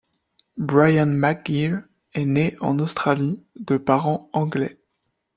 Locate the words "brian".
0.57-1.13